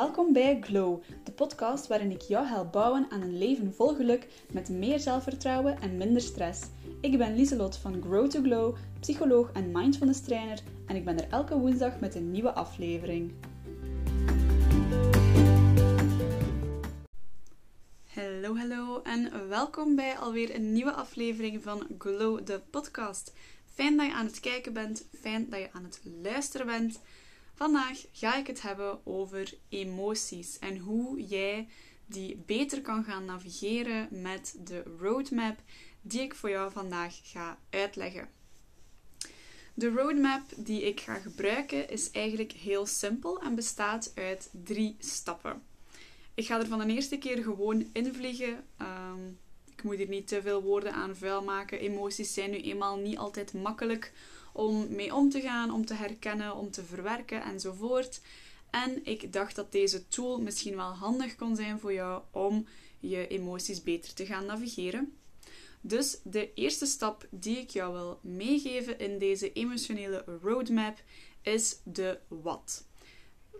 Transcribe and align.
Welkom 0.00 0.32
bij 0.32 0.58
Glow, 0.60 1.02
de 1.24 1.32
podcast 1.32 1.86
waarin 1.86 2.10
ik 2.10 2.20
jou 2.20 2.46
help 2.46 2.72
bouwen 2.72 3.06
aan 3.10 3.20
een 3.20 3.38
leven 3.38 3.74
vol 3.74 3.94
geluk 3.94 4.26
met 4.52 4.68
meer 4.68 4.98
zelfvertrouwen 4.98 5.80
en 5.80 5.96
minder 5.96 6.22
stress. 6.22 6.62
Ik 7.00 7.18
ben 7.18 7.36
Lieselot 7.36 7.76
van 7.76 8.02
Grow 8.02 8.30
to 8.30 8.42
Glow, 8.42 8.76
psycholoog 9.00 9.52
en 9.52 9.70
mindfulness 9.72 10.20
trainer 10.20 10.58
en 10.86 10.96
ik 10.96 11.04
ben 11.04 11.18
er 11.18 11.28
elke 11.30 11.58
woensdag 11.58 12.00
met 12.00 12.14
een 12.14 12.30
nieuwe 12.30 12.52
aflevering. 12.52 13.32
Hallo, 18.14 18.56
hallo 18.56 19.02
en 19.02 19.48
welkom 19.48 19.96
bij 19.96 20.18
alweer 20.18 20.54
een 20.54 20.72
nieuwe 20.72 20.92
aflevering 20.92 21.62
van 21.62 21.86
Glow, 21.98 22.46
de 22.46 22.60
podcast. 22.70 23.32
Fijn 23.74 23.96
dat 23.96 24.06
je 24.06 24.12
aan 24.12 24.26
het 24.26 24.40
kijken 24.40 24.72
bent, 24.72 25.08
fijn 25.20 25.46
dat 25.50 25.60
je 25.60 25.72
aan 25.72 25.84
het 25.84 26.00
luisteren 26.22 26.66
bent. 26.66 27.00
Vandaag 27.62 28.04
ga 28.12 28.36
ik 28.36 28.46
het 28.46 28.62
hebben 28.62 29.06
over 29.06 29.54
emoties 29.68 30.58
en 30.58 30.78
hoe 30.78 31.26
jij 31.26 31.68
die 32.06 32.42
beter 32.46 32.80
kan 32.80 33.04
gaan 33.04 33.24
navigeren 33.24 34.08
met 34.10 34.56
de 34.64 34.82
roadmap 34.98 35.58
die 36.00 36.20
ik 36.20 36.34
voor 36.34 36.50
jou 36.50 36.72
vandaag 36.72 37.20
ga 37.22 37.58
uitleggen. 37.70 38.28
De 39.74 39.90
roadmap 39.90 40.42
die 40.56 40.82
ik 40.82 41.00
ga 41.00 41.14
gebruiken 41.14 41.90
is 41.90 42.10
eigenlijk 42.10 42.52
heel 42.52 42.86
simpel 42.86 43.40
en 43.40 43.54
bestaat 43.54 44.12
uit 44.14 44.50
drie 44.64 44.96
stappen. 44.98 45.62
Ik 46.34 46.46
ga 46.46 46.58
er 46.58 46.66
van 46.66 46.78
de 46.78 46.94
eerste 46.94 47.18
keer 47.18 47.42
gewoon 47.42 47.88
invliegen. 47.92 48.64
Um, 48.78 49.38
ik 49.80 49.86
moet 49.86 49.96
hier 49.96 50.08
niet 50.08 50.28
te 50.28 50.42
veel 50.42 50.62
woorden 50.62 50.92
aan 50.92 51.16
vuil 51.16 51.42
maken. 51.42 51.78
Emoties 51.78 52.34
zijn 52.34 52.50
nu 52.50 52.56
eenmaal 52.56 52.96
niet 52.96 53.18
altijd 53.18 53.52
makkelijk 53.52 54.12
om 54.52 54.94
mee 54.94 55.14
om 55.14 55.30
te 55.30 55.40
gaan, 55.40 55.70
om 55.70 55.86
te 55.86 55.94
herkennen, 55.94 56.56
om 56.56 56.70
te 56.70 56.84
verwerken 56.84 57.42
enzovoort. 57.42 58.20
En 58.70 59.04
ik 59.04 59.32
dacht 59.32 59.56
dat 59.56 59.72
deze 59.72 60.08
tool 60.08 60.40
misschien 60.40 60.76
wel 60.76 60.92
handig 60.92 61.36
kon 61.36 61.56
zijn 61.56 61.80
voor 61.80 61.92
jou 61.92 62.22
om 62.30 62.66
je 62.98 63.28
emoties 63.28 63.82
beter 63.82 64.14
te 64.14 64.26
gaan 64.26 64.46
navigeren. 64.46 65.16
Dus 65.80 66.20
de 66.24 66.54
eerste 66.54 66.86
stap 66.86 67.26
die 67.30 67.58
ik 67.58 67.70
jou 67.70 67.92
wil 67.92 68.18
meegeven 68.22 68.98
in 68.98 69.18
deze 69.18 69.52
emotionele 69.52 70.24
roadmap 70.42 71.02
is 71.42 71.80
de 71.84 72.18
wat. 72.28 72.84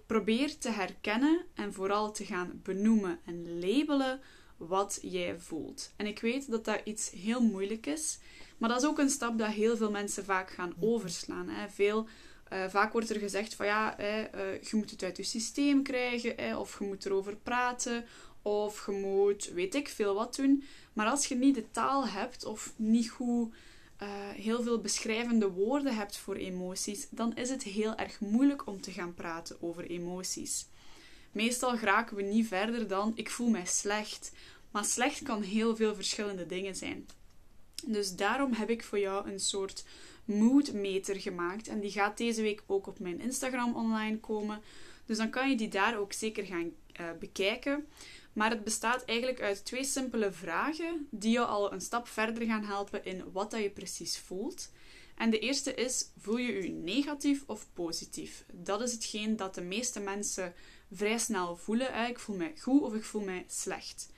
Probeer 0.06 0.58
te 0.58 0.70
herkennen 0.70 1.44
en 1.54 1.72
vooral 1.72 2.12
te 2.12 2.24
gaan 2.24 2.60
benoemen 2.62 3.20
en 3.24 3.58
labelen 3.60 4.20
wat 4.68 4.98
jij 5.02 5.38
voelt. 5.38 5.92
En 5.96 6.06
ik 6.06 6.20
weet 6.20 6.50
dat 6.50 6.64
dat 6.64 6.80
iets 6.84 7.10
heel 7.10 7.40
moeilijk 7.40 7.86
is. 7.86 8.18
Maar 8.58 8.68
dat 8.68 8.82
is 8.82 8.88
ook 8.88 8.98
een 8.98 9.10
stap 9.10 9.38
dat 9.38 9.48
heel 9.48 9.76
veel 9.76 9.90
mensen 9.90 10.24
vaak 10.24 10.50
gaan 10.50 10.74
overslaan. 10.80 11.48
Hè. 11.48 11.68
Veel, 11.68 12.08
uh, 12.52 12.68
vaak 12.68 12.92
wordt 12.92 13.10
er 13.10 13.18
gezegd 13.18 13.54
van 13.54 13.66
ja, 13.66 13.94
hè, 13.96 14.20
uh, 14.20 14.62
je 14.62 14.76
moet 14.76 14.90
het 14.90 15.02
uit 15.02 15.16
je 15.16 15.22
systeem 15.22 15.82
krijgen, 15.82 16.32
hè, 16.36 16.56
of 16.56 16.78
je 16.78 16.84
moet 16.84 17.04
erover 17.06 17.36
praten, 17.36 18.04
of 18.42 18.86
je 18.86 18.92
moet 18.92 19.50
weet 19.54 19.74
ik 19.74 19.88
veel 19.88 20.14
wat 20.14 20.36
doen. 20.36 20.64
Maar 20.92 21.06
als 21.06 21.26
je 21.26 21.34
niet 21.34 21.54
de 21.54 21.70
taal 21.70 22.06
hebt 22.08 22.44
of 22.44 22.72
niet 22.76 23.10
goed 23.10 23.54
uh, 24.02 24.08
heel 24.28 24.62
veel 24.62 24.80
beschrijvende 24.80 25.48
woorden 25.48 25.96
hebt 25.96 26.16
voor 26.16 26.34
emoties, 26.34 27.06
dan 27.10 27.36
is 27.36 27.50
het 27.50 27.62
heel 27.62 27.94
erg 27.96 28.20
moeilijk 28.20 28.66
om 28.66 28.80
te 28.80 28.90
gaan 28.90 29.14
praten 29.14 29.62
over 29.62 29.84
emoties. 29.84 30.66
Meestal 31.32 31.76
geraken 31.76 32.16
we 32.16 32.22
niet 32.22 32.46
verder 32.46 32.88
dan 32.88 33.12
ik 33.14 33.30
voel 33.30 33.48
mij 33.48 33.66
slecht. 33.66 34.32
Maar 34.70 34.84
slecht 34.84 35.22
kan 35.22 35.42
heel 35.42 35.76
veel 35.76 35.94
verschillende 35.94 36.46
dingen 36.46 36.76
zijn. 36.76 37.06
Dus 37.86 38.16
daarom 38.16 38.52
heb 38.52 38.70
ik 38.70 38.84
voor 38.84 38.98
jou 38.98 39.30
een 39.30 39.40
soort 39.40 39.84
moodmeter 40.24 41.20
gemaakt. 41.20 41.68
En 41.68 41.80
die 41.80 41.90
gaat 41.90 42.16
deze 42.16 42.42
week 42.42 42.62
ook 42.66 42.86
op 42.86 42.98
mijn 42.98 43.20
Instagram 43.20 43.74
online 43.74 44.18
komen. 44.18 44.60
Dus 45.06 45.16
dan 45.16 45.30
kan 45.30 45.50
je 45.50 45.56
die 45.56 45.68
daar 45.68 45.98
ook 45.98 46.12
zeker 46.12 46.44
gaan 46.44 46.70
uh, 47.00 47.06
bekijken. 47.20 47.86
Maar 48.32 48.50
het 48.50 48.64
bestaat 48.64 49.04
eigenlijk 49.04 49.40
uit 49.40 49.64
twee 49.64 49.84
simpele 49.84 50.32
vragen 50.32 51.06
die 51.10 51.32
je 51.32 51.44
al 51.44 51.72
een 51.72 51.80
stap 51.80 52.08
verder 52.08 52.46
gaan 52.46 52.64
helpen 52.64 53.04
in 53.04 53.32
wat 53.32 53.50
dat 53.50 53.62
je 53.62 53.70
precies 53.70 54.18
voelt. 54.18 54.70
En 55.16 55.30
de 55.30 55.38
eerste 55.38 55.74
is: 55.74 56.10
voel 56.18 56.36
je 56.36 56.62
je 56.62 56.68
negatief 56.68 57.42
of 57.46 57.66
positief? 57.72 58.44
Dat 58.52 58.80
is 58.80 58.92
hetgeen 58.92 59.36
dat 59.36 59.54
de 59.54 59.62
meeste 59.62 60.00
mensen 60.00 60.54
vrij 60.92 61.18
snel 61.18 61.56
voelen. 61.56 62.08
Ik 62.08 62.18
voel 62.18 62.36
mij 62.36 62.54
goed 62.58 62.82
of 62.82 62.94
ik 62.94 63.04
voel 63.04 63.22
mij 63.22 63.44
slecht. 63.48 64.12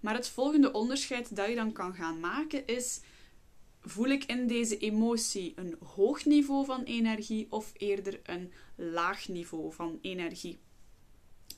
Maar 0.00 0.14
het 0.14 0.28
volgende 0.28 0.72
onderscheid 0.72 1.36
dat 1.36 1.48
je 1.48 1.54
dan 1.54 1.72
kan 1.72 1.94
gaan 1.94 2.20
maken 2.20 2.66
is: 2.66 3.00
voel 3.80 4.06
ik 4.06 4.24
in 4.24 4.46
deze 4.46 4.78
emotie 4.78 5.52
een 5.56 5.76
hoog 5.94 6.24
niveau 6.24 6.64
van 6.64 6.82
energie 6.82 7.46
of 7.50 7.72
eerder 7.76 8.20
een 8.22 8.52
laag 8.74 9.28
niveau 9.28 9.72
van 9.72 9.98
energie? 10.00 10.58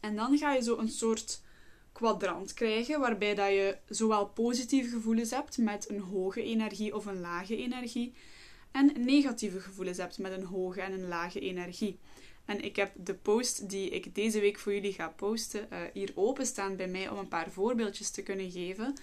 En 0.01 0.17
dan 0.17 0.39
ga 0.39 0.53
je 0.55 0.63
zo 0.63 0.79
een 0.79 0.91
soort 0.91 1.43
kwadrant 1.93 2.55
krijgen 2.55 3.01
waarbij 3.01 3.35
dat 3.35 3.49
je 3.49 3.79
zowel 3.89 4.27
positieve 4.27 4.91
gevoelens 4.91 5.31
hebt 5.31 5.59
met 5.59 5.91
een 5.91 6.01
hoge 6.01 6.43
energie 6.43 6.95
of 6.95 7.07
een 7.07 7.21
lage 7.21 7.57
energie 7.57 8.15
en 8.71 8.93
negatieve 9.05 9.61
gevoelens 9.61 9.99
hebt 9.99 10.19
met 10.19 10.33
een 10.33 10.45
hoge 10.45 10.81
en 10.81 10.93
een 10.93 11.09
lage 11.09 11.41
energie. 11.41 11.99
En 12.49 12.65
ik 12.65 12.77
heb 12.77 12.93
de 12.97 13.15
post 13.15 13.69
die 13.69 13.91
ik 13.91 14.15
deze 14.15 14.41
week 14.41 14.59
voor 14.59 14.75
jullie 14.75 14.93
ga 14.93 15.09
posten 15.09 15.69
uh, 15.73 15.79
hier 15.93 16.13
openstaan 16.15 16.77
bij 16.77 16.89
mij 16.89 17.09
om 17.09 17.19
een 17.19 17.29
paar 17.29 17.51
voorbeeldjes 17.51 18.11
te 18.11 18.23
kunnen 18.23 18.51
geven. 18.51 18.97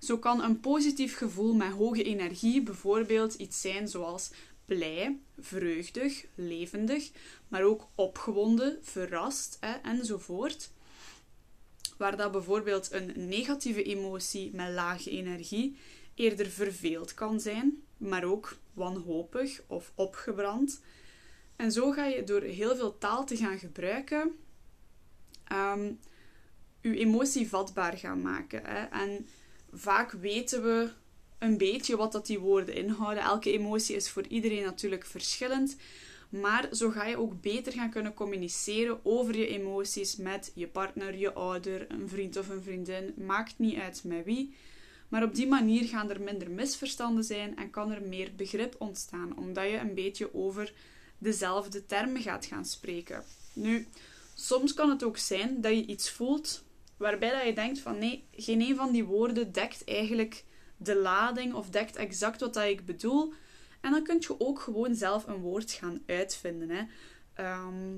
Zo 0.00 0.18
kan 0.18 0.42
een 0.42 0.60
positief 0.60 1.16
gevoel 1.16 1.54
met 1.54 1.72
hoge 1.72 2.02
energie 2.02 2.62
bijvoorbeeld 2.62 3.34
iets 3.34 3.60
zijn 3.60 3.88
zoals 3.88 4.30
blij, 4.64 5.18
vreugdig, 5.38 6.24
levendig, 6.34 7.10
maar 7.48 7.62
ook 7.62 7.88
opgewonden, 7.94 8.78
verrast 8.82 9.56
hè, 9.60 9.72
enzovoort. 9.72 10.70
Waar 11.98 12.16
dat 12.16 12.32
bijvoorbeeld 12.32 12.92
een 12.92 13.12
negatieve 13.28 13.82
emotie 13.82 14.50
met 14.54 14.72
lage 14.72 15.10
energie 15.10 15.76
eerder 16.14 16.46
verveeld 16.46 17.14
kan 17.14 17.40
zijn, 17.40 17.82
maar 17.96 18.24
ook 18.24 18.58
wanhopig 18.72 19.62
of 19.66 19.92
opgebrand. 19.94 20.80
En 21.56 21.72
zo 21.72 21.90
ga 21.90 22.04
je 22.04 22.24
door 22.24 22.42
heel 22.42 22.76
veel 22.76 22.98
taal 22.98 23.26
te 23.26 23.36
gaan 23.36 23.58
gebruiken, 23.58 24.36
um, 25.52 25.98
je 26.80 26.96
emotie 26.96 27.48
vatbaar 27.48 27.96
gaan 27.96 28.22
maken. 28.22 28.60
Hè? 28.64 28.84
En 28.84 29.26
vaak 29.72 30.12
weten 30.12 30.62
we 30.62 30.90
een 31.38 31.58
beetje 31.58 31.96
wat 31.96 32.12
dat 32.12 32.26
die 32.26 32.38
woorden 32.38 32.74
inhouden. 32.74 33.22
Elke 33.22 33.52
emotie 33.52 33.96
is 33.96 34.10
voor 34.10 34.26
iedereen 34.26 34.62
natuurlijk 34.62 35.06
verschillend. 35.06 35.76
Maar 36.28 36.68
zo 36.72 36.90
ga 36.90 37.04
je 37.04 37.18
ook 37.18 37.40
beter 37.40 37.72
gaan 37.72 37.90
kunnen 37.90 38.14
communiceren 38.14 39.00
over 39.02 39.36
je 39.36 39.46
emoties 39.46 40.16
met 40.16 40.52
je 40.54 40.66
partner, 40.66 41.16
je 41.16 41.32
ouder, 41.32 41.90
een 41.90 42.08
vriend 42.08 42.36
of 42.36 42.48
een 42.48 42.62
vriendin. 42.62 43.14
Maakt 43.16 43.54
niet 43.58 43.78
uit 43.78 44.04
met 44.04 44.24
wie. 44.24 44.54
Maar 45.08 45.22
op 45.22 45.34
die 45.34 45.46
manier 45.46 45.84
gaan 45.84 46.10
er 46.10 46.20
minder 46.20 46.50
misverstanden 46.50 47.24
zijn 47.24 47.56
en 47.56 47.70
kan 47.70 47.90
er 47.90 48.02
meer 48.02 48.32
begrip 48.36 48.74
ontstaan, 48.78 49.36
omdat 49.36 49.64
je 49.64 49.78
een 49.78 49.94
beetje 49.94 50.34
over 50.34 50.72
dezelfde 51.18 51.86
termen 51.86 52.22
gaat 52.22 52.46
gaan 52.46 52.64
spreken. 52.64 53.24
Nu, 53.52 53.88
soms 54.34 54.74
kan 54.74 54.90
het 54.90 55.02
ook 55.02 55.16
zijn 55.16 55.60
dat 55.60 55.72
je 55.72 55.86
iets 55.86 56.10
voelt 56.10 56.64
waarbij 56.96 57.30
dat 57.30 57.44
je 57.44 57.52
denkt 57.52 57.78
van 57.78 57.98
nee, 57.98 58.28
geen 58.30 58.60
een 58.60 58.76
van 58.76 58.92
die 58.92 59.04
woorden 59.04 59.52
dekt 59.52 59.84
eigenlijk 59.84 60.44
de 60.76 60.96
lading 60.96 61.54
of 61.54 61.70
dekt 61.70 61.96
exact 61.96 62.40
wat 62.40 62.54
dat 62.54 62.64
ik 62.64 62.86
bedoel. 62.86 63.32
En 63.80 63.90
dan 63.90 64.02
kun 64.02 64.16
je 64.20 64.40
ook 64.40 64.60
gewoon 64.60 64.94
zelf 64.94 65.26
een 65.26 65.40
woord 65.40 65.72
gaan 65.72 66.02
uitvinden. 66.06 66.70
Hè. 66.70 66.84
Ehm, 67.34 67.94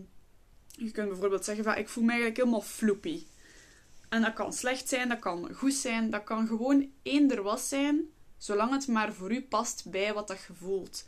je 0.71 0.91
kunt 0.91 1.09
bijvoorbeeld 1.09 1.45
zeggen 1.45 1.65
van 1.65 1.77
ik 1.77 1.89
voel 1.89 2.05
me 2.05 2.11
eigenlijk 2.11 2.41
helemaal 2.41 2.61
floepy. 2.61 3.27
En 4.09 4.23
dat 4.23 4.33
kan 4.33 4.53
slecht 4.53 4.89
zijn, 4.89 5.09
dat 5.09 5.19
kan 5.19 5.55
goed 5.55 5.75
zijn, 5.75 6.11
dat 6.11 6.25
kan 6.25 6.47
gewoon 6.47 6.91
eender 7.03 7.43
was 7.43 7.69
zijn, 7.69 8.09
zolang 8.39 8.73
het 8.73 8.87
maar 8.87 9.13
voor 9.13 9.33
u 9.33 9.43
past 9.43 9.91
bij 9.91 10.15
wat 10.15 10.29
dat 10.29 10.45
je 10.47 10.55
voelt. 10.55 11.05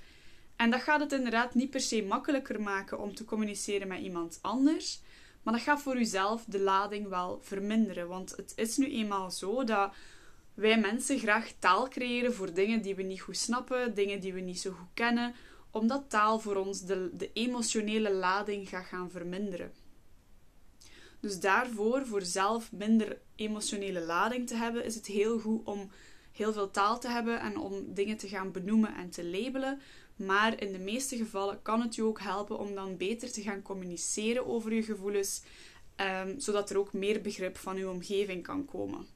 En 0.61 0.71
dat 0.71 0.81
gaat 0.81 1.01
het 1.01 1.13
inderdaad 1.13 1.55
niet 1.55 1.71
per 1.71 1.81
se 1.81 2.03
makkelijker 2.03 2.61
maken 2.61 2.99
om 2.99 3.15
te 3.15 3.25
communiceren 3.25 3.89
met 3.89 4.01
iemand 4.01 4.39
anders. 4.43 5.01
Maar 5.43 5.55
dat 5.55 5.63
gaat 5.63 5.83
voor 5.83 5.97
uzelf 5.97 6.45
de 6.45 6.61
lading 6.61 7.09
wel 7.09 7.39
verminderen. 7.43 8.09
Want 8.09 8.37
het 8.37 8.53
is 8.57 8.77
nu 8.77 8.91
eenmaal 8.91 9.31
zo 9.31 9.65
dat 9.65 9.93
wij 10.55 10.79
mensen 10.79 11.19
graag 11.19 11.53
taal 11.59 11.89
creëren 11.89 12.35
voor 12.35 12.53
dingen 12.53 12.83
die 12.83 12.95
we 12.95 13.03
niet 13.03 13.21
goed 13.21 13.37
snappen, 13.37 13.95
dingen 13.95 14.21
die 14.21 14.33
we 14.33 14.41
niet 14.41 14.61
zo 14.61 14.71
goed 14.71 14.89
kennen, 14.95 15.35
omdat 15.71 16.05
taal 16.11 16.41
voor 16.41 16.57
ons 16.57 16.85
de, 16.85 17.11
de 17.13 17.31
emotionele 17.33 18.13
lading 18.13 18.69
gaat 18.69 18.87
gaan 18.87 19.11
verminderen. 19.11 19.73
Dus 21.21 21.41
daarvoor, 21.41 22.07
voor 22.07 22.23
zelf 22.23 22.73
minder 22.73 23.19
emotionele 23.35 24.01
lading 24.01 24.47
te 24.47 24.55
hebben, 24.55 24.85
is 24.85 24.95
het 24.95 25.07
heel 25.07 25.39
goed 25.39 25.65
om 25.65 25.91
heel 26.33 26.53
veel 26.53 26.71
taal 26.71 27.01
te 27.01 27.09
hebben 27.09 27.41
en 27.41 27.57
om 27.57 27.95
dingen 27.95 28.17
te 28.17 28.29
gaan 28.29 28.53
benoemen 28.53 28.95
en 28.95 29.11
te 29.11 29.25
labelen. 29.25 29.81
Maar 30.27 30.63
in 30.63 30.73
de 30.73 30.79
meeste 30.79 31.17
gevallen 31.17 31.63
kan 31.63 31.81
het 31.81 31.95
je 31.95 32.03
ook 32.03 32.21
helpen 32.21 32.59
om 32.59 32.75
dan 32.75 32.97
beter 32.97 33.33
te 33.33 33.43
gaan 33.43 33.63
communiceren 33.63 34.47
over 34.47 34.75
je 34.75 34.83
gevoelens, 34.83 35.43
um, 35.97 36.41
zodat 36.41 36.71
er 36.71 36.79
ook 36.79 36.93
meer 36.93 37.21
begrip 37.21 37.57
van 37.57 37.77
je 37.77 37.91
omgeving 37.91 38.43
kan 38.43 38.65
komen. 38.65 39.07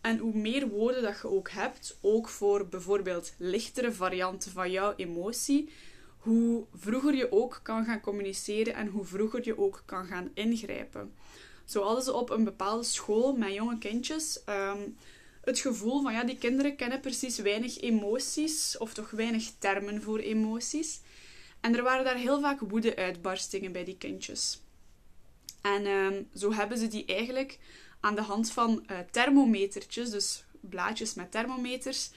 En 0.00 0.18
hoe 0.18 0.34
meer 0.34 0.68
woorden 0.68 1.02
dat 1.02 1.20
je 1.22 1.28
ook 1.28 1.50
hebt, 1.50 1.98
ook 2.00 2.28
voor 2.28 2.68
bijvoorbeeld 2.68 3.34
lichtere 3.38 3.92
varianten 3.92 4.50
van 4.52 4.70
jouw 4.70 4.94
emotie, 4.96 5.70
hoe 6.18 6.64
vroeger 6.74 7.14
je 7.14 7.32
ook 7.32 7.60
kan 7.62 7.84
gaan 7.84 8.00
communiceren 8.00 8.74
en 8.74 8.86
hoe 8.86 9.04
vroeger 9.04 9.44
je 9.44 9.58
ook 9.58 9.82
kan 9.84 10.06
gaan 10.06 10.30
ingrijpen. 10.34 11.14
Zo 11.64 11.82
hadden 11.82 12.04
ze 12.04 12.12
op 12.12 12.30
een 12.30 12.44
bepaalde 12.44 12.84
school 12.84 13.36
met 13.36 13.54
jonge 13.54 13.78
kindjes 13.78 14.44
ehm, 14.44 14.80
het 15.48 15.58
gevoel 15.58 16.02
van 16.02 16.12
ja, 16.12 16.24
die 16.24 16.38
kinderen 16.38 16.76
kennen 16.76 17.00
precies 17.00 17.38
weinig 17.38 17.80
emoties, 17.80 18.78
of 18.78 18.94
toch 18.94 19.10
weinig 19.10 19.50
termen 19.58 20.02
voor 20.02 20.18
emoties. 20.18 21.00
En 21.60 21.76
er 21.76 21.82
waren 21.82 22.04
daar 22.04 22.16
heel 22.16 22.40
vaak 22.40 22.60
woede-uitbarstingen 22.60 23.72
bij 23.72 23.84
die 23.84 23.96
kindjes. 23.96 24.60
En 25.62 25.86
ehm, 25.86 26.22
zo 26.34 26.52
hebben 26.52 26.78
ze 26.78 26.88
die 26.88 27.04
eigenlijk 27.04 27.58
aan 28.00 28.14
de 28.14 28.22
hand 28.22 28.50
van 28.50 28.84
uh, 28.90 28.98
thermometertjes, 29.10 30.10
dus 30.10 30.44
blaadjes 30.60 31.14
met 31.14 31.30
thermometers, 31.30 32.10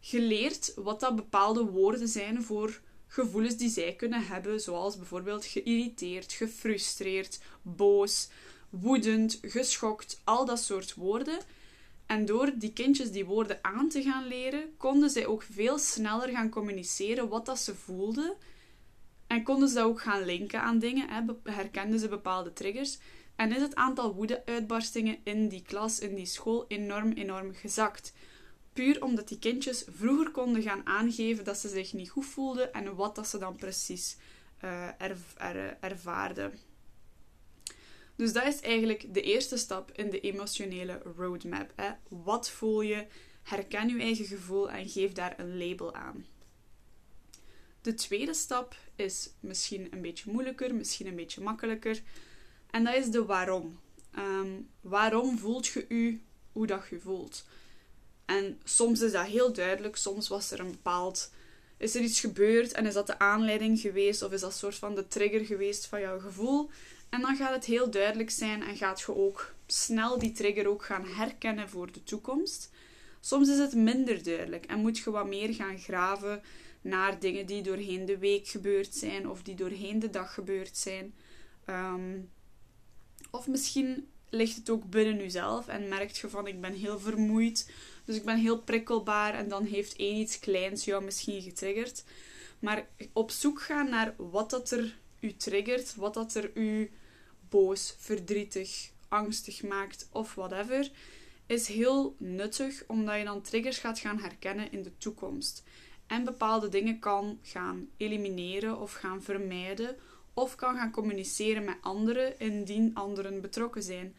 geleerd 0.00 0.72
wat 0.76 1.00
dat 1.00 1.16
bepaalde 1.16 1.64
woorden 1.64 2.08
zijn 2.08 2.42
voor 2.42 2.80
gevoelens 3.06 3.56
die 3.56 3.70
zij 3.70 3.94
kunnen 3.94 4.26
hebben, 4.26 4.60
zoals 4.60 4.96
bijvoorbeeld 4.96 5.44
geïrriteerd, 5.44 6.32
gefrustreerd, 6.32 7.40
boos, 7.62 8.28
woedend, 8.70 9.38
geschokt, 9.42 10.20
al 10.24 10.44
dat 10.44 10.60
soort 10.60 10.94
woorden. 10.94 11.38
En 12.08 12.24
door 12.24 12.52
die 12.54 12.72
kindjes 12.72 13.10
die 13.10 13.24
woorden 13.24 13.58
aan 13.62 13.88
te 13.88 14.02
gaan 14.02 14.26
leren, 14.26 14.76
konden 14.76 15.10
zij 15.10 15.26
ook 15.26 15.42
veel 15.42 15.78
sneller 15.78 16.28
gaan 16.28 16.48
communiceren 16.50 17.28
wat 17.28 17.46
dat 17.46 17.58
ze 17.58 17.74
voelden. 17.74 18.36
En 19.26 19.42
konden 19.42 19.68
ze 19.68 19.74
dat 19.74 19.84
ook 19.84 20.00
gaan 20.00 20.24
linken 20.24 20.62
aan 20.62 20.78
dingen, 20.78 21.08
hè, 21.08 21.52
herkenden 21.52 21.98
ze 21.98 22.08
bepaalde 22.08 22.52
triggers. 22.52 22.98
En 23.36 23.52
is 23.52 23.60
het 23.60 23.74
aantal 23.74 24.14
woede-uitbarstingen 24.14 25.18
in 25.22 25.48
die 25.48 25.62
klas, 25.62 25.98
in 25.98 26.14
die 26.14 26.26
school, 26.26 26.64
enorm, 26.68 27.12
enorm 27.12 27.54
gezakt. 27.54 28.12
Puur 28.72 29.02
omdat 29.02 29.28
die 29.28 29.38
kindjes 29.38 29.84
vroeger 29.90 30.30
konden 30.30 30.62
gaan 30.62 30.86
aangeven 30.86 31.44
dat 31.44 31.58
ze 31.58 31.68
zich 31.68 31.92
niet 31.92 32.10
goed 32.10 32.26
voelden 32.26 32.72
en 32.72 32.94
wat 32.94 33.14
dat 33.14 33.28
ze 33.28 33.38
dan 33.38 33.56
precies 33.56 34.16
uh, 34.64 34.88
ervaarden. 35.80 36.58
Dus 38.18 38.32
dat 38.32 38.46
is 38.46 38.60
eigenlijk 38.60 39.14
de 39.14 39.22
eerste 39.22 39.56
stap 39.56 39.92
in 39.92 40.10
de 40.10 40.20
emotionele 40.20 41.00
roadmap. 41.16 41.72
Hè. 41.76 41.90
Wat 42.08 42.50
voel 42.50 42.80
je? 42.80 43.06
Herken 43.42 43.88
je 43.88 44.00
eigen 44.00 44.24
gevoel 44.24 44.70
en 44.70 44.88
geef 44.88 45.12
daar 45.12 45.34
een 45.38 45.58
label 45.58 45.94
aan. 45.94 46.26
De 47.82 47.94
tweede 47.94 48.34
stap 48.34 48.76
is 48.96 49.30
misschien 49.40 49.88
een 49.90 50.00
beetje 50.00 50.30
moeilijker, 50.30 50.74
misschien 50.74 51.06
een 51.06 51.16
beetje 51.16 51.40
makkelijker. 51.40 52.02
En 52.70 52.84
dat 52.84 52.94
is 52.94 53.10
de 53.10 53.24
waarom. 53.24 53.80
Ehm, 54.10 54.52
waarom 54.80 55.38
voelt 55.38 55.66
je 55.66 55.84
u 55.88 56.22
hoe 56.52 56.66
dat 56.66 56.86
je 56.90 57.00
voelt? 57.00 57.44
En 58.24 58.60
soms 58.64 59.00
is 59.00 59.12
dat 59.12 59.26
heel 59.26 59.52
duidelijk, 59.52 59.96
soms 59.96 60.28
was 60.28 60.50
er 60.50 60.60
een 60.60 60.70
bepaald. 60.70 61.32
Is 61.76 61.94
er 61.94 62.00
iets 62.00 62.20
gebeurd 62.20 62.72
en 62.72 62.86
is 62.86 62.94
dat 62.94 63.06
de 63.06 63.18
aanleiding 63.18 63.80
geweest 63.80 64.22
of 64.22 64.32
is 64.32 64.40
dat 64.40 64.54
soort 64.54 64.74
van 64.74 64.94
de 64.94 65.06
trigger 65.06 65.44
geweest 65.44 65.86
van 65.86 66.00
jouw 66.00 66.18
gevoel? 66.18 66.70
En 67.08 67.20
dan 67.20 67.36
gaat 67.36 67.54
het 67.54 67.64
heel 67.64 67.90
duidelijk 67.90 68.30
zijn 68.30 68.62
en 68.62 68.76
gaat 68.76 69.00
je 69.00 69.16
ook 69.16 69.54
snel 69.66 70.18
die 70.18 70.32
trigger 70.32 70.68
ook 70.68 70.84
gaan 70.84 71.06
herkennen 71.06 71.68
voor 71.68 71.92
de 71.92 72.02
toekomst. 72.02 72.70
Soms 73.20 73.48
is 73.48 73.58
het 73.58 73.74
minder 73.74 74.22
duidelijk 74.22 74.66
en 74.66 74.80
moet 74.80 74.98
je 74.98 75.10
wat 75.10 75.26
meer 75.26 75.54
gaan 75.54 75.78
graven 75.78 76.42
naar 76.80 77.18
dingen 77.18 77.46
die 77.46 77.62
doorheen 77.62 78.06
de 78.06 78.18
week 78.18 78.48
gebeurd 78.48 78.94
zijn 78.94 79.28
of 79.28 79.42
die 79.42 79.54
doorheen 79.54 79.98
de 79.98 80.10
dag 80.10 80.34
gebeurd 80.34 80.76
zijn. 80.76 81.14
Ehm, 81.64 82.18
of 83.30 83.46
misschien 83.46 84.08
ligt 84.28 84.56
het 84.56 84.70
ook 84.70 84.90
binnen 84.90 85.16
jezelf 85.16 85.68
en 85.68 85.88
merkt 85.88 86.18
je 86.18 86.28
van 86.28 86.46
ik 86.46 86.60
ben 86.60 86.72
heel 86.72 87.00
vermoeid, 87.00 87.70
dus 88.04 88.16
ik 88.16 88.24
ben 88.24 88.38
heel 88.38 88.62
prikkelbaar 88.62 89.34
en 89.34 89.48
dan 89.48 89.64
heeft 89.64 89.96
één 89.96 90.16
iets 90.16 90.38
kleins 90.38 90.84
jou 90.84 91.04
misschien 91.04 91.42
getriggerd. 91.42 92.04
Maar 92.58 92.86
op 93.12 93.30
zoek 93.30 93.62
gaan 93.62 93.88
naar 93.88 94.14
wat 94.16 94.50
dat 94.50 94.70
er 94.70 94.98
u 95.20 95.36
triggert, 95.36 95.94
wat 95.94 96.14
dat 96.14 96.34
er 96.34 96.50
u 96.54 96.90
boos, 97.48 97.94
verdrietig, 97.98 98.90
angstig 99.08 99.62
maakt 99.62 100.08
of 100.12 100.34
whatever, 100.34 100.90
is 101.46 101.68
heel 101.68 102.14
nuttig 102.18 102.84
omdat 102.86 103.18
je 103.18 103.24
dan 103.24 103.42
triggers 103.42 103.78
gaat 103.78 103.98
gaan 103.98 104.18
herkennen 104.18 104.72
in 104.72 104.82
de 104.82 104.98
toekomst. 104.98 105.64
En 106.06 106.24
bepaalde 106.24 106.68
dingen 106.68 106.98
kan 106.98 107.38
gaan 107.42 107.88
elimineren 107.96 108.80
of 108.80 108.92
gaan 108.92 109.22
vermijden 109.22 109.96
of 110.34 110.54
kan 110.54 110.76
gaan 110.76 110.90
communiceren 110.90 111.64
met 111.64 111.76
anderen 111.80 112.38
indien 112.38 112.94
anderen 112.94 113.40
betrokken 113.40 113.82
zijn. 113.82 114.14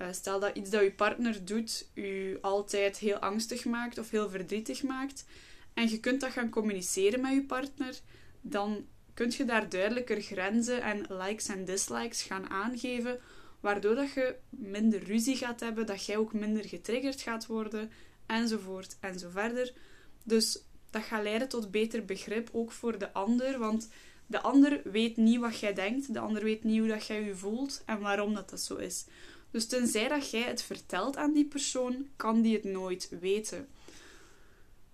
Uh, 0.00 0.06
stel 0.10 0.40
dat 0.40 0.56
iets 0.56 0.70
dat 0.70 0.82
je 0.82 0.92
partner 0.92 1.44
doet 1.44 1.88
u 1.94 2.38
altijd 2.40 2.98
heel 2.98 3.16
angstig 3.16 3.64
maakt 3.64 3.98
of 3.98 4.10
heel 4.10 4.30
verdrietig 4.30 4.82
maakt 4.82 5.24
en 5.74 5.88
je 5.88 6.00
kunt 6.00 6.20
dat 6.20 6.30
gaan 6.30 6.50
communiceren 6.50 7.20
met 7.20 7.32
je 7.32 7.42
partner, 7.42 8.00
dan 8.40 8.86
kun 9.14 9.32
je 9.36 9.44
daar 9.44 9.68
duidelijker 9.68 10.20
grenzen 10.20 10.82
en 10.82 11.06
likes 11.08 11.48
en 11.48 11.64
dislikes 11.64 12.22
gaan 12.22 12.50
aangeven, 12.50 13.18
waardoor 13.60 13.94
dat 13.94 14.12
je 14.12 14.34
minder 14.48 15.04
ruzie 15.04 15.36
gaat 15.36 15.60
hebben, 15.60 15.86
dat 15.86 16.06
jij 16.06 16.16
ook 16.16 16.32
minder 16.32 16.64
getriggerd 16.64 17.20
gaat 17.20 17.46
worden, 17.46 17.90
enzovoort 18.26 18.96
en 19.00 19.18
zo 19.18 19.28
verder. 19.30 19.72
Dus 20.24 20.64
dat 20.90 21.02
gaat 21.02 21.22
leiden 21.22 21.48
tot 21.48 21.70
beter 21.70 22.04
begrip, 22.04 22.48
ook 22.52 22.72
voor 22.72 22.98
de 22.98 23.12
ander, 23.12 23.58
want 23.58 23.88
de 24.26 24.40
ander 24.40 24.80
weet 24.84 25.16
niet 25.16 25.40
wat 25.40 25.58
jij 25.58 25.72
denkt, 25.72 26.12
de 26.12 26.18
ander 26.18 26.44
weet 26.44 26.64
niet 26.64 26.78
hoe 26.78 26.88
dat 26.88 27.06
jij 27.06 27.22
je 27.22 27.36
voelt 27.36 27.82
en 27.86 28.00
waarom 28.00 28.34
dat, 28.34 28.50
dat 28.50 28.60
zo 28.60 28.76
is. 28.76 29.04
Dus 29.50 29.66
tenzij 29.66 30.08
dat 30.08 30.30
jij 30.30 30.42
het 30.42 30.62
vertelt 30.62 31.16
aan 31.16 31.32
die 31.32 31.44
persoon, 31.44 32.08
kan 32.16 32.42
die 32.42 32.54
het 32.54 32.64
nooit 32.64 33.08
weten. 33.20 33.68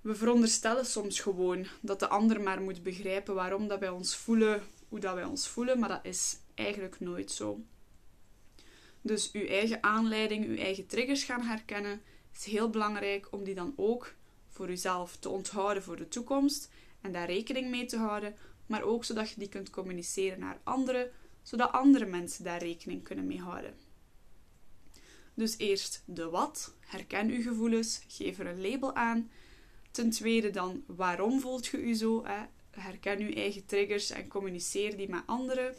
We 0.01 0.15
veronderstellen 0.15 0.87
soms 0.87 1.21
gewoon 1.21 1.67
dat 1.81 2.01
de 2.01 2.09
ander 2.09 2.41
maar 2.41 2.61
moet 2.61 2.83
begrijpen 2.83 3.35
waarom 3.35 3.69
dat 3.69 3.81
wij 3.81 3.89
ons 3.89 4.17
voelen, 4.17 4.63
hoe 4.89 5.01
dat 5.01 5.15
wij 5.15 5.25
ons 5.25 5.49
voelen, 5.49 5.79
maar 5.79 5.89
dat 5.89 6.05
is 6.05 6.37
eigenlijk 6.55 7.01
nooit 7.01 7.31
zo. 7.31 7.61
Dus 9.01 9.33
uw 9.33 9.47
eigen 9.47 9.83
aanleiding, 9.83 10.47
uw 10.47 10.57
eigen 10.57 10.87
triggers 10.87 11.25
gaan 11.25 11.43
herkennen, 11.43 12.03
is 12.35 12.45
heel 12.45 12.71
belangrijk 12.71 13.29
om 13.31 13.45
die 13.45 13.55
dan 13.55 13.73
ook 13.77 14.15
voor 14.49 14.71
uzelf 14.71 15.17
te 15.17 15.29
onthouden 15.29 15.83
voor 15.83 15.97
de 15.97 16.09
toekomst 16.09 16.71
en 17.01 17.13
daar 17.13 17.27
rekening 17.27 17.71
mee 17.71 17.85
te 17.85 17.97
houden, 17.97 18.37
maar 18.67 18.83
ook 18.83 19.05
zodat 19.05 19.31
je 19.31 19.39
die 19.39 19.49
kunt 19.49 19.71
communiceren 19.71 20.41
naar 20.41 20.61
anderen, 20.63 21.11
zodat 21.43 21.73
andere 21.73 22.07
mensen 22.07 22.45
daar 22.45 22.63
rekening 22.63 23.03
kunnen 23.03 23.27
mee 23.27 23.41
houden. 23.41 23.75
Dus 25.35 25.59
eerst 25.59 26.03
de 26.05 26.29
wat, 26.29 26.75
herken 26.81 27.31
uw 27.31 27.43
gevoelens, 27.43 28.01
geef 28.09 28.39
er 28.39 28.47
een 28.47 28.61
label 28.61 28.95
aan 28.95 29.31
Ten 29.99 30.11
tweede 30.11 30.51
dan, 30.51 30.83
waarom 30.87 31.41
voelt 31.41 31.67
je 31.67 31.87
je 31.87 31.95
zo? 31.95 32.25
Hè? 32.25 32.45
Herken 32.71 33.19
je 33.19 33.35
eigen 33.35 33.67
triggers 33.67 34.11
en 34.11 34.29
communiceer 34.29 34.97
die 34.97 35.09
met 35.09 35.23
anderen. 35.27 35.75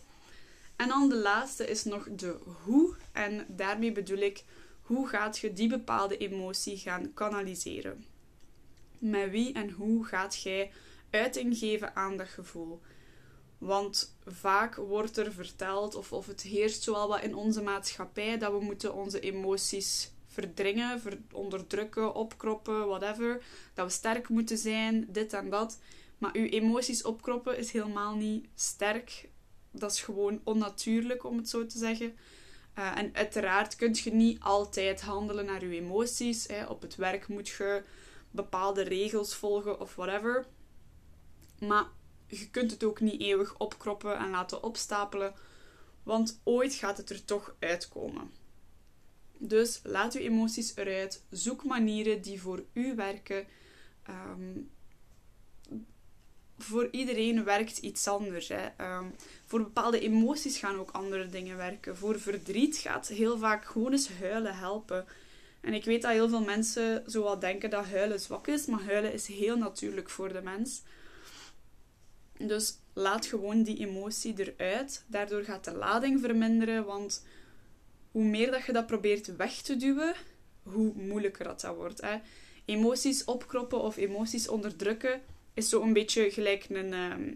En 0.75 0.87
dan 0.87 1.09
de 1.09 1.15
laatste 1.15 1.67
is 1.67 1.83
nog 1.83 2.07
de 2.11 2.37
hoe. 2.63 2.95
En 3.11 3.45
daarmee 3.47 3.91
bedoel 3.91 4.17
ik, 4.17 4.43
hoe 4.81 5.07
gaat 5.07 5.37
je 5.37 5.53
die 5.53 5.67
bepaalde 5.69 6.17
emotie 6.17 6.77
gaan 6.77 7.13
kanaliseren? 7.13 8.05
Met 8.97 9.29
wie 9.29 9.53
en 9.53 9.69
hoe 9.69 10.05
gaat 10.05 10.41
jij 10.41 10.71
uiting 11.09 11.57
geven 11.57 11.95
aan 11.95 12.17
dat 12.17 12.27
gevoel? 12.27 12.81
Want 13.57 14.15
vaak 14.25 14.75
wordt 14.75 15.17
er 15.17 15.33
verteld, 15.33 15.95
of, 15.95 16.13
of 16.13 16.27
het 16.27 16.41
heerst 16.41 16.83
zoal 16.83 17.07
wat 17.07 17.23
in 17.23 17.35
onze 17.35 17.61
maatschappij, 17.61 18.37
dat 18.37 18.51
we 18.51 18.59
moeten 18.59 18.93
onze 18.93 19.19
emoties 19.19 20.11
verdringen, 20.29 21.01
onderdrukken, 21.31 22.15
opkroppen, 22.15 22.87
whatever. 22.87 23.43
Dat 23.73 23.85
we 23.85 23.91
sterk 23.91 24.29
moeten 24.29 24.57
zijn, 24.57 25.05
dit 25.09 25.33
en 25.33 25.49
dat. 25.49 25.79
Maar 26.17 26.35
uw 26.35 26.45
emoties 26.45 27.03
opkroppen 27.03 27.57
is 27.57 27.71
helemaal 27.71 28.15
niet 28.15 28.47
sterk. 28.55 29.29
Dat 29.71 29.91
is 29.91 30.01
gewoon 30.01 30.41
onnatuurlijk, 30.43 31.23
om 31.23 31.37
het 31.37 31.49
zo 31.49 31.65
te 31.65 31.77
zeggen. 31.77 32.17
Uh, 32.77 32.97
en 32.97 33.15
uiteraard 33.15 33.75
kun 33.75 33.95
je 34.03 34.13
niet 34.13 34.39
altijd 34.39 35.01
handelen 35.01 35.45
naar 35.45 35.65
je 35.65 35.75
emoties. 35.75 36.47
Hè. 36.47 36.65
Op 36.65 36.81
het 36.81 36.95
werk 36.95 37.27
moet 37.27 37.47
je 37.47 37.83
bepaalde 38.31 38.81
regels 38.81 39.35
volgen 39.35 39.79
of 39.79 39.95
whatever. 39.95 40.45
Maar 41.59 41.85
je 42.27 42.49
kunt 42.49 42.71
het 42.71 42.83
ook 42.83 42.99
niet 42.99 43.21
eeuwig 43.21 43.57
opkroppen 43.57 44.17
en 44.17 44.29
laten 44.29 44.63
opstapelen, 44.63 45.33
want 46.03 46.41
ooit 46.43 46.73
gaat 46.73 46.97
het 46.97 47.09
er 47.09 47.25
toch 47.25 47.55
uitkomen. 47.59 48.31
Dus 49.49 49.79
laat 49.83 50.13
uw 50.15 50.21
emoties 50.21 50.75
eruit. 50.75 51.23
Zoek 51.29 51.63
manieren 51.63 52.21
die 52.21 52.41
voor 52.41 52.63
u 52.73 52.95
werken. 52.95 53.47
Ehm, 54.03 54.57
voor 56.57 56.87
iedereen 56.91 57.43
werkt 57.43 57.77
iets 57.77 58.07
anders. 58.07 58.47
Hè. 58.47 58.67
Ehm, 58.77 59.05
voor 59.45 59.59
bepaalde 59.59 59.99
emoties 59.99 60.57
gaan 60.57 60.79
ook 60.79 60.91
andere 60.91 61.27
dingen 61.27 61.57
werken. 61.57 61.97
Voor 61.97 62.19
verdriet 62.19 62.77
gaat 62.77 63.07
heel 63.07 63.37
vaak 63.37 63.65
gewoon 63.65 63.91
eens 63.91 64.09
huilen 64.19 64.55
helpen. 64.57 65.05
En 65.61 65.73
ik 65.73 65.85
weet 65.85 66.01
dat 66.01 66.11
heel 66.11 66.29
veel 66.29 66.43
mensen 66.43 67.03
zo 67.11 67.37
denken 67.37 67.69
dat 67.69 67.85
huilen 67.85 68.19
zwak 68.19 68.47
is, 68.47 68.65
maar 68.65 68.83
huilen 68.83 69.13
is 69.13 69.27
heel 69.27 69.57
natuurlijk 69.57 70.09
voor 70.09 70.33
de 70.33 70.41
mens. 70.41 70.81
Dus 72.37 72.77
laat 72.93 73.25
gewoon 73.25 73.63
die 73.63 73.77
emotie 73.77 74.53
eruit. 74.53 75.03
Daardoor 75.07 75.43
gaat 75.43 75.65
de 75.65 75.73
lading 75.73 76.19
verminderen, 76.19 76.85
want 76.85 77.23
hoe 78.11 78.23
meer 78.23 78.51
dat 78.51 78.65
je 78.65 78.73
dat 78.73 78.87
probeert 78.87 79.35
weg 79.35 79.61
te 79.61 79.75
duwen, 79.75 80.15
hoe 80.63 80.93
moeilijker 80.95 81.43
dat, 81.43 81.61
dat 81.61 81.75
wordt. 81.75 82.01
Hè. 82.01 82.17
Emoties 82.65 83.23
opkroppen 83.23 83.81
of 83.81 83.97
emoties 83.97 84.47
onderdrukken 84.47 85.21
is 85.53 85.69
zo 85.69 85.81
een 85.81 85.93
beetje 85.93 86.31
gelijk 86.31 86.65
een, 86.69 86.93
ehm, 86.93 87.33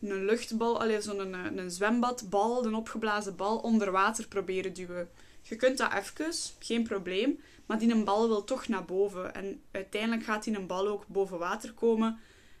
een 0.00 0.24
luchtbal, 0.24 0.80
alleen 0.80 1.02
zo'n 1.02 1.34
een, 1.34 1.58
een 1.58 1.70
zwembadbal, 1.70 2.64
een 2.66 2.74
opgeblazen 2.74 3.36
bal, 3.36 3.58
onder 3.58 3.90
water 3.90 4.28
proberen 4.28 4.72
duwen. 4.72 5.08
Je 5.42 5.56
kunt 5.56 5.78
dat 5.78 5.92
even, 5.92 6.32
geen 6.58 6.82
probleem, 6.82 7.40
maar 7.66 7.78
die 7.78 7.90
een 7.90 8.04
bal 8.04 8.28
wil 8.28 8.44
toch 8.44 8.68
naar 8.68 8.84
boven. 8.84 9.34
En 9.34 9.62
uiteindelijk 9.70 10.24
gaat 10.24 10.44
die 10.44 10.56
een 10.56 10.66
bal 10.66 10.88
ook 10.88 11.06
boven 11.06 11.38
water 11.38 11.72
komen. 11.72 12.18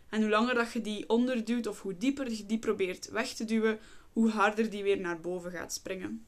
En 0.08 0.20
hoe 0.20 0.30
langer 0.30 0.54
dat 0.54 0.72
je 0.72 0.80
die 0.80 1.08
onderduwt 1.08 1.66
of 1.66 1.82
hoe 1.82 1.96
dieper 1.96 2.30
je 2.30 2.46
die 2.46 2.58
probeert 2.58 3.10
weg 3.10 3.32
te 3.32 3.44
duwen, 3.44 3.78
hoe 4.12 4.30
harder 4.30 4.70
die 4.70 4.82
weer 4.82 5.00
naar 5.00 5.20
boven 5.20 5.50
gaat 5.50 5.72
springen. 5.72 6.26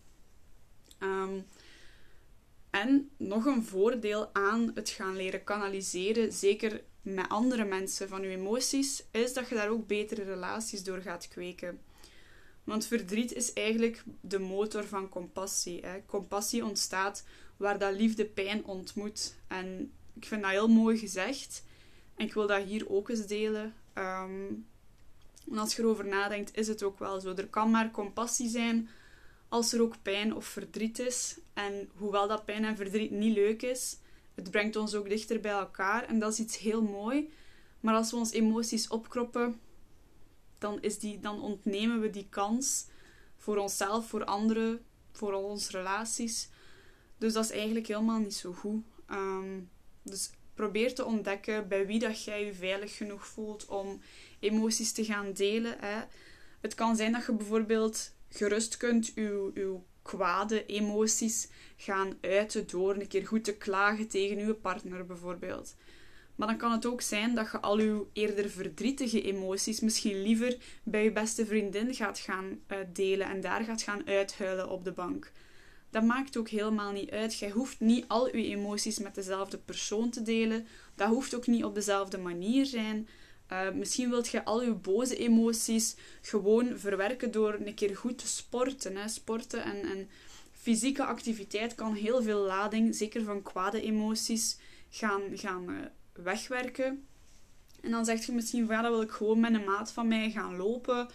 Ehm, 0.98 1.40
en 2.70 3.10
nog 3.16 3.44
een 3.44 3.64
voordeel 3.64 4.30
aan 4.32 4.70
het 4.74 4.88
gaan 4.88 5.16
leren 5.16 5.44
kanaliseren, 5.44 6.32
zeker 6.32 6.82
met 7.02 7.28
andere 7.28 7.64
mensen 7.64 8.08
van 8.08 8.22
je 8.22 8.28
emoties, 8.28 9.04
is 9.10 9.32
dat 9.32 9.48
je 9.48 9.54
daar 9.54 9.68
ook 9.68 9.86
betere 9.86 10.22
relaties 10.22 10.84
door 10.84 11.00
gaat 11.00 11.28
kweken. 11.28 11.80
Want 12.64 12.86
verdriet 12.86 13.32
is 13.32 13.52
eigenlijk 13.52 14.04
de 14.20 14.38
motor 14.38 14.84
van 14.84 15.08
compassie. 15.08 15.80
Hè. 15.86 16.06
Compassie 16.06 16.64
ontstaat 16.64 17.24
waar 17.56 17.78
dat 17.78 17.94
liefde 17.94 18.24
pijn 18.24 18.64
ontmoet. 18.64 19.34
En 19.46 19.92
ik 20.14 20.24
vind 20.24 20.42
dat 20.42 20.50
heel 20.50 20.68
mooi 20.68 20.98
gezegd. 20.98 21.64
En 22.16 22.26
ik 22.26 22.34
wil 22.34 22.46
dat 22.46 22.62
hier 22.62 22.90
ook 22.90 23.08
eens 23.08 23.26
delen. 23.26 23.74
Um, 23.94 24.66
en 25.50 25.58
als 25.58 25.76
je 25.76 25.82
erover 25.82 26.06
nadenkt, 26.06 26.56
is 26.56 26.68
het 26.68 26.82
ook 26.82 26.98
wel 26.98 27.20
zo. 27.20 27.34
Er 27.34 27.46
kan 27.46 27.70
maar 27.70 27.90
compassie 27.90 28.48
zijn 28.48 28.88
als 29.48 29.72
er 29.72 29.82
ook 29.82 30.02
pijn 30.02 30.34
of 30.34 30.46
verdriet 30.46 30.98
is. 30.98 31.38
En 31.52 31.90
hoewel 31.94 32.28
dat 32.28 32.44
pijn 32.44 32.64
en 32.64 32.76
verdriet 32.76 33.10
niet 33.10 33.34
leuk 33.34 33.62
is, 33.62 33.98
het 34.34 34.50
brengt 34.50 34.76
ons 34.76 34.94
ook 34.94 35.08
dichter 35.08 35.40
bij 35.40 35.52
elkaar. 35.52 36.04
En 36.04 36.18
dat 36.18 36.32
is 36.32 36.38
iets 36.38 36.58
heel 36.58 36.82
mooi. 36.82 37.30
Maar 37.80 37.94
als 37.94 38.10
we 38.10 38.16
ons 38.16 38.32
emoties 38.32 38.88
opkroppen, 38.88 39.60
dan, 40.58 40.82
is 40.82 40.98
die, 40.98 41.20
dan 41.20 41.42
ontnemen 41.42 42.00
we 42.00 42.10
die 42.10 42.26
kans 42.30 42.86
voor 43.36 43.56
onszelf, 43.56 44.08
voor 44.08 44.24
anderen, 44.24 44.84
voor 45.12 45.32
al 45.32 45.44
onze 45.44 45.70
relaties. 45.70 46.48
Dus 47.18 47.32
dat 47.32 47.44
is 47.44 47.50
eigenlijk 47.50 47.86
helemaal 47.86 48.18
niet 48.18 48.34
zo 48.34 48.52
goed. 48.52 48.82
Ehm, 49.06 49.60
dus 50.02 50.30
probeer 50.54 50.94
te 50.94 51.04
ontdekken 51.04 51.68
bij 51.68 51.86
wie 51.86 51.98
dat 51.98 52.24
jij 52.24 52.44
je 52.44 52.54
veilig 52.54 52.96
genoeg 52.96 53.26
voelt 53.26 53.66
om 53.66 54.00
emoties 54.40 54.92
te 54.92 55.04
gaan 55.04 55.32
delen. 55.32 55.76
Hè. 55.78 56.04
Het 56.60 56.74
kan 56.74 56.96
zijn 56.96 57.12
dat 57.12 57.26
je 57.26 57.32
bijvoorbeeld 57.32 58.12
gerust 58.28 58.76
kunt 58.76 59.06
je, 59.14 59.50
uw 59.54 59.84
kwade 60.02 60.66
emoties 60.66 61.48
gaan 61.76 62.18
uiten 62.20 62.66
door 62.66 62.94
een 62.94 63.08
keer 63.08 63.26
goed 63.26 63.44
te 63.44 63.56
klagen 63.56 64.08
tegen 64.08 64.38
uw 64.38 64.54
partner 64.54 65.06
bijvoorbeeld. 65.06 65.74
Maar 66.38 66.48
dan 66.48 66.56
kan 66.56 66.72
het 66.72 66.86
ook 66.86 67.00
zijn 67.00 67.34
dat 67.34 67.50
je 67.52 67.60
al 67.60 67.78
uw 67.78 68.08
eerder 68.12 68.50
verdrietige 68.50 69.22
emoties 69.22 69.80
misschien 69.80 70.22
liever 70.22 70.56
bij 70.82 71.04
je 71.04 71.12
beste 71.12 71.46
vriendin 71.46 71.94
gaat 71.94 72.18
gaan 72.18 72.44
uh, 72.68 72.78
delen 72.92 73.28
en 73.28 73.40
daar 73.40 73.64
gaat 73.64 73.82
gaan 73.82 74.06
uithuilen 74.06 74.68
op 74.70 74.84
de 74.84 74.92
bank. 74.92 75.32
Dat 75.90 76.02
maakt 76.02 76.36
ook 76.36 76.48
helemaal 76.48 76.92
niet 76.92 77.10
uit. 77.10 77.38
Jij 77.38 77.50
hoeft 77.50 77.80
niet 77.80 78.04
al 78.08 78.36
je 78.36 78.46
emoties 78.46 78.98
met 78.98 79.14
dezelfde 79.14 79.58
persoon 79.58 80.10
te 80.10 80.22
delen. 80.22 80.66
Dat 80.94 81.08
hoeft 81.08 81.34
ook 81.34 81.46
niet 81.46 81.64
op 81.64 81.74
dezelfde 81.74 82.18
manier 82.18 82.66
zijn. 82.66 83.08
Uh, 83.52 83.70
misschien 83.70 84.10
wilt 84.10 84.28
je 84.28 84.44
al 84.44 84.62
je 84.62 84.74
boze 84.74 85.16
emoties 85.16 85.96
gewoon 86.20 86.78
verwerken 86.78 87.30
door 87.30 87.54
een 87.54 87.74
keer 87.74 87.96
goed 87.96 88.18
te 88.18 88.26
sporten. 88.26 88.96
Hè. 88.96 89.08
Sporten 89.08 89.62
en, 89.62 89.82
en 89.82 90.08
fysieke 90.52 91.04
activiteit 91.04 91.74
kan 91.74 91.94
heel 91.94 92.22
veel 92.22 92.40
lading, 92.40 92.94
zeker 92.94 93.24
van 93.24 93.42
kwade 93.42 93.80
emoties, 93.80 94.58
gaan, 94.90 95.22
gaan 95.34 95.70
uh, 95.70 95.76
wegwerken. 96.12 97.06
En 97.80 97.90
dan 97.90 98.04
zeg 98.04 98.26
je 98.26 98.32
misschien 98.32 98.66
van 98.66 98.74
ja, 98.74 98.82
dan 98.82 98.90
wil 98.90 99.02
ik 99.02 99.10
gewoon 99.10 99.40
met 99.40 99.54
een 99.54 99.64
maat 99.64 99.92
van 99.92 100.08
mij 100.08 100.30
gaan 100.30 100.56
lopen. 100.56 101.08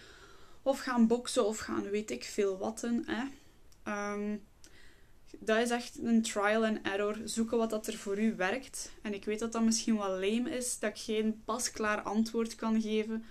Of 0.62 0.80
gaan 0.80 1.06
boksen 1.06 1.46
of 1.46 1.58
gaan 1.58 1.90
weet 1.90 2.10
ik 2.10 2.24
veel 2.24 2.58
watten. 2.58 3.04
Hè. 3.06 3.22
Um, 4.12 4.42
dat 5.40 5.58
is 5.58 5.70
echt 5.70 5.98
een 6.02 6.22
trial 6.22 6.64
and 6.64 6.78
error. 6.82 7.20
Zoeken 7.24 7.58
wat 7.58 7.70
dat 7.70 7.86
er 7.86 7.96
voor 7.96 8.18
u 8.18 8.34
werkt. 8.36 8.90
En 9.02 9.14
ik 9.14 9.24
weet 9.24 9.38
dat 9.38 9.52
dat 9.52 9.62
misschien 9.62 9.96
wel 9.96 10.10
lame 10.10 10.50
is, 10.50 10.78
dat 10.78 10.90
ik 10.90 10.98
geen 10.98 11.42
pasklaar 11.44 12.00
antwoord 12.00 12.54
kan 12.54 12.80
geven. 12.80 13.24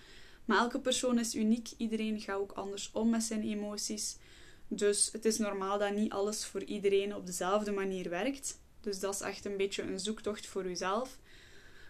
Maar 0.45 0.57
elke 0.57 0.79
persoon 0.79 1.19
is 1.19 1.35
uniek. 1.35 1.69
Iedereen 1.77 2.19
gaat 2.19 2.39
ook 2.39 2.51
anders 2.51 2.89
om 2.93 3.09
met 3.09 3.23
zijn 3.23 3.43
emoties. 3.43 4.17
Dus 4.67 5.09
het 5.11 5.25
is 5.25 5.37
normaal 5.37 5.79
dat 5.79 5.95
niet 5.95 6.11
alles 6.11 6.45
voor 6.45 6.63
iedereen 6.63 7.15
op 7.15 7.25
dezelfde 7.25 7.71
manier 7.71 8.09
werkt. 8.09 8.59
Dus 8.81 8.99
dat 8.99 9.13
is 9.13 9.21
echt 9.21 9.45
een 9.45 9.57
beetje 9.57 9.81
een 9.81 9.99
zoektocht 9.99 10.47
voor 10.47 10.65
uzelf. 10.65 11.17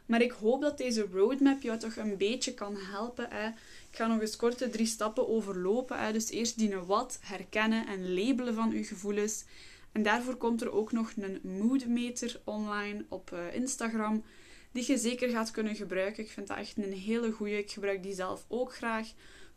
Maar 0.06 0.22
ik 0.22 0.32
hoop 0.32 0.62
dat 0.62 0.78
deze 0.78 1.08
roadmap 1.12 1.62
jou 1.62 1.80
toch 1.80 1.96
een 1.96 2.18
beetje 2.18 2.54
kan 2.54 2.78
helpen. 2.78 3.28
Hè. 3.30 3.48
Ik 3.90 4.00
ga 4.00 4.08
nog 4.08 4.22
eens 4.22 4.36
korte 4.36 4.70
drie 4.70 4.86
stappen 4.86 5.30
overlopen. 5.30 6.00
Hè. 6.00 6.12
Dus 6.12 6.30
eerst 6.30 6.58
die 6.58 6.76
wat, 6.76 7.18
herkennen 7.22 7.88
en 7.88 8.14
labelen 8.14 8.54
van 8.54 8.72
uw 8.72 8.84
gevoelens. 8.84 9.44
En 9.94 10.04
daarvoor 10.04 10.36
komt 10.36 10.62
er 10.62 10.72
ook 10.72 10.92
nog 10.92 11.12
een 11.16 11.40
moodmeter 11.44 12.42
online 12.44 13.06
op 13.10 13.32
uh, 13.34 13.56
Instagram, 13.56 14.24
die 14.72 14.84
je 14.88 14.98
zeker 14.98 15.30
gaat 15.30 15.52
kunnen 15.52 15.76
gebruiken. 15.76 16.24
Ik 16.24 16.30
vind 16.30 16.48
dat 16.48 16.58
echt 16.58 16.78
een 16.78 16.94
hele 16.94 17.32
goeie. 17.32 17.58
Ik 17.58 17.72
gebruik 17.72 18.04
die 18.04 18.14
zelf 18.14 18.46
ook 18.48 18.76
graag, 18.76 19.08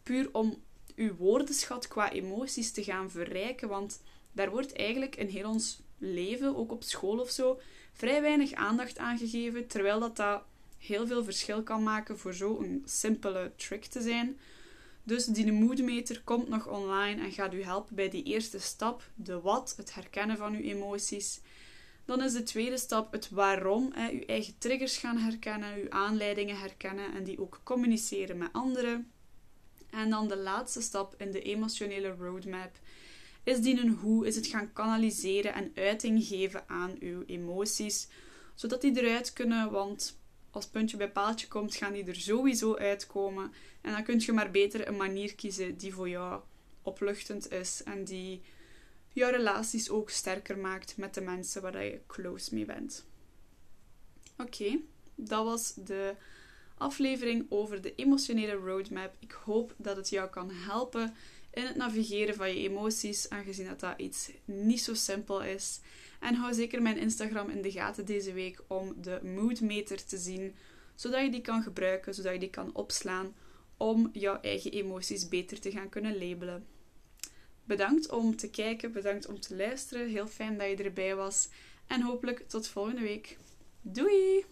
puur 0.03 0.29
om 0.33 0.63
uw 0.97 1.15
woordenschat 1.15 1.89
qua 1.89 2.13
emoties 2.13 2.73
te 2.73 2.85
gaan 2.85 3.11
verrijken, 3.11 3.69
want 3.69 4.01
daar 4.33 4.51
wordt 4.51 4.73
eigenlijk 4.73 5.17
in 5.17 5.29
heel 5.29 5.49
ons 5.49 5.81
leven, 5.99 6.57
ook 6.57 6.73
op 6.73 6.83
school 6.83 7.19
of 7.19 7.31
zo, 7.31 7.61
vrij 7.93 8.23
weinig 8.23 8.53
aandacht 8.53 8.99
aan 8.99 9.19
gegeven, 9.19 9.67
terwijl 9.67 10.01
dat, 10.01 10.17
dat 10.17 10.43
heel 10.79 11.07
veel 11.07 11.25
verschil 11.25 11.63
kan 11.63 11.83
maken 11.83 12.19
voor 12.19 12.35
zo'n 12.35 12.83
simpele 12.85 13.53
trick 13.57 13.85
te 13.85 14.01
zijn. 14.01 14.39
Dus 15.07 15.25
die 15.25 15.53
moodmeter 15.53 16.23
komt 16.25 16.49
nog 16.49 16.69
online 16.69 17.23
en 17.23 17.33
gaat 17.33 17.55
u 17.55 17.63
helpen 17.63 17.95
bij 17.95 18.09
die 18.09 18.23
eerste 18.23 18.59
stap, 18.59 19.11
de 19.15 19.41
wat, 19.41 19.75
het 19.77 19.95
herkennen 19.95 20.37
van 20.37 20.55
uw 20.55 20.63
emoties. 20.63 21.41
Dan 22.05 22.23
is 22.23 22.33
de 22.33 22.43
tweede 22.43 22.79
stap 22.79 23.13
het 23.13 23.31
waarom, 23.31 23.91
hè, 23.95 24.11
uw 24.11 24.25
eigen 24.27 24.59
triggers 24.59 24.97
gaan 24.97 25.19
herkennen, 25.19 25.75
uw 25.75 25.91
aanleidingen 25.91 26.59
herkennen 26.59 27.15
en 27.15 27.25
die 27.25 27.41
ook 27.41 27.61
communiceren 27.63 28.39
met 28.39 28.53
anderen. 28.53 29.11
En 29.91 30.11
dan 30.11 30.29
de 30.29 30.37
laatste 30.37 30.81
stap 30.81 31.15
in 31.19 31.31
de 31.31 31.43
emotionele 31.43 32.15
roadmap 32.19 32.79
is 33.43 33.61
die 33.61 33.81
een 33.81 33.95
hoe, 33.95 34.27
is 34.27 34.37
het 34.37 34.47
gaan 34.47 34.73
kanaliseren 34.73 35.55
en 35.55 35.73
uiting 35.75 36.25
geven 36.25 36.69
aan 36.69 36.97
uw 37.01 37.23
emoties, 37.27 38.09
zodat 38.55 38.81
die 38.81 39.01
eruit 39.03 39.33
kunnen, 39.33 39.71
want 39.71 40.19
als 40.57 40.67
puntje 40.67 40.97
bij 40.97 41.11
paaltje 41.11 41.49
komt, 41.49 41.75
gaan 41.75 41.93
die 41.93 42.05
er 42.05 42.15
sowieso 42.15 42.75
uitkomen. 42.75 43.53
En 43.81 43.93
dan 43.93 44.05
kun 44.05 44.21
je 44.21 44.33
maar 44.33 44.51
beter 44.51 44.89
een 44.89 44.97
manier 44.97 45.35
kiezen 45.35 45.77
die 45.77 45.95
voor 45.95 46.09
jou 46.09 46.43
opluchtend 46.83 47.53
is 47.53 47.83
en 47.83 48.05
die 48.05 48.43
jouw 49.13 49.31
relaties 49.31 49.91
ook 49.91 50.11
sterker 50.11 50.59
maakt 50.59 50.97
met 50.97 51.15
de 51.15 51.21
mensen 51.21 51.63
waar 51.63 51.85
je 51.85 52.01
close 52.07 52.55
mee 52.55 52.65
bent. 52.65 53.07
Oké, 54.37 54.81
dat 55.15 55.45
was 55.45 55.75
de 55.75 56.15
aflevering 56.79 57.47
over 57.49 57.83
de 57.83 57.95
emotionele 57.95 58.53
roadmap. 58.53 59.17
Ik 59.19 59.33
hoop 59.33 59.75
dat 59.77 59.97
het 59.97 60.09
jou 60.09 60.31
kan 60.31 60.51
helpen 60.51 61.15
in 61.57 61.65
het 61.65 61.77
navigeren 61.77 62.35
van 62.35 62.49
je 62.49 62.69
emoties, 62.69 63.29
aangezien 63.29 63.67
dat 63.67 63.81
dat 63.81 63.95
iets 63.97 64.31
niet 64.45 64.81
zo 64.81 64.95
simpel 64.95 65.43
is. 65.43 65.81
En 66.21 66.35
hou 66.35 66.55
zeker 66.55 66.83
mijn 66.83 66.99
Instagram 66.99 67.51
in 67.51 67.63
de 67.63 67.71
gaten 67.71 68.05
deze 68.05 68.33
week 68.33 68.63
om 68.67 68.95
de 69.03 69.21
moodmeter 69.23 70.05
te 70.05 70.19
zien, 70.19 70.55
zodat 70.95 71.23
je 71.23 71.31
die 71.31 71.41
kan 71.41 71.63
gebruiken, 71.63 72.15
zodat 72.15 72.33
je 72.33 72.39
die 72.39 72.51
kan 72.51 72.75
opslaan 72.75 73.35
om 73.77 74.11
jouw 74.13 74.41
eigen 74.41 74.73
emoties 74.73 75.29
beter 75.29 75.61
te 75.61 75.71
gaan 75.71 75.89
kunnen 75.89 76.19
labelen. 76.19 76.67
Bedankt 77.65 78.11
om 78.11 78.37
te 78.37 78.51
kijken, 78.51 78.93
bedankt 78.93 79.27
om 79.27 79.41
te 79.41 79.57
luisteren. 79.57 80.09
Heel 80.09 80.27
fijn 80.27 80.59
dat 80.59 80.69
je 80.69 80.85
erbij 80.85 81.15
was 81.15 81.49
en 81.87 82.03
hopelijk 82.03 82.49
tot 82.49 82.69
volgende 82.69 83.01
week. 83.01 83.37
Doei! 83.81 84.45